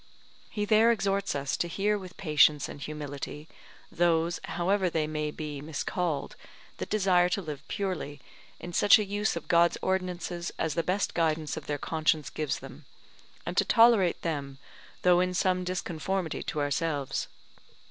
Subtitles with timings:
[0.49, 3.47] He there exhorts us to hear with patience and humility
[3.91, 6.35] those, however they be miscalled,
[6.77, 8.19] that desire to live purely,
[8.59, 12.57] in such a use of God's ordinances, as the best guidance of their conscience gives
[12.61, 12.85] them,
[13.45, 14.57] and to tolerate them,
[15.03, 17.27] though in some disconformity to ourselves.